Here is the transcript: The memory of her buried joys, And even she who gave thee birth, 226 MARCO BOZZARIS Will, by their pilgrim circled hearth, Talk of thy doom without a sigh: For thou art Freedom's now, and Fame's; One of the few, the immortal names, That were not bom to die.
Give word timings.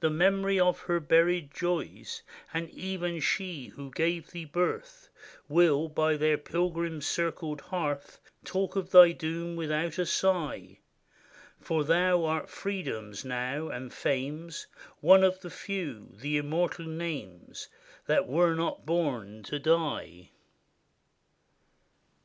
The 0.00 0.10
memory 0.10 0.58
of 0.58 0.80
her 0.80 0.98
buried 0.98 1.54
joys, 1.54 2.24
And 2.52 2.68
even 2.70 3.20
she 3.20 3.68
who 3.68 3.92
gave 3.92 4.32
thee 4.32 4.44
birth, 4.44 5.08
226 5.46 5.48
MARCO 5.48 5.52
BOZZARIS 5.52 5.54
Will, 5.54 5.88
by 5.94 6.16
their 6.16 6.36
pilgrim 6.36 7.00
circled 7.00 7.60
hearth, 7.60 8.18
Talk 8.44 8.74
of 8.74 8.90
thy 8.90 9.12
doom 9.12 9.54
without 9.54 9.96
a 9.98 10.04
sigh: 10.04 10.80
For 11.60 11.84
thou 11.84 12.24
art 12.24 12.50
Freedom's 12.50 13.24
now, 13.24 13.68
and 13.68 13.92
Fame's; 13.94 14.66
One 15.00 15.22
of 15.22 15.42
the 15.42 15.48
few, 15.50 16.08
the 16.10 16.38
immortal 16.38 16.86
names, 16.86 17.68
That 18.08 18.26
were 18.26 18.56
not 18.56 18.84
bom 18.84 19.44
to 19.44 19.60
die. 19.60 20.30